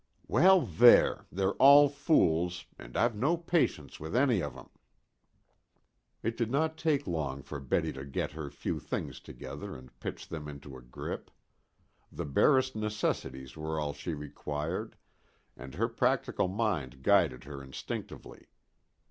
"Well 0.27 0.61
there, 0.61 1.27
they're 1.31 1.53
all 1.57 1.87
fools, 1.87 2.65
and 2.79 2.97
I've 2.97 3.15
no 3.15 3.37
patience 3.37 3.99
with 3.99 4.15
any 4.15 4.41
of 4.41 4.57
'em." 4.57 4.69
It 6.23 6.35
did 6.35 6.49
not 6.49 6.75
take 6.75 7.05
long 7.05 7.43
for 7.43 7.59
Betty 7.59 7.93
to 7.93 8.03
get 8.03 8.31
her 8.31 8.49
few 8.49 8.79
things 8.79 9.19
together 9.19 9.75
and 9.77 9.91
pitch 9.99 10.27
them 10.27 10.47
into 10.47 10.75
a 10.75 10.81
grip. 10.81 11.29
The 12.11 12.25
barest 12.25 12.75
necessities 12.75 13.55
were 13.55 13.79
all 13.79 13.93
she 13.93 14.15
required, 14.15 14.95
and 15.55 15.75
her 15.75 15.87
practical 15.87 16.47
mind 16.47 17.03
guided 17.03 17.43
her 17.43 17.61
instinctively. 17.61 18.47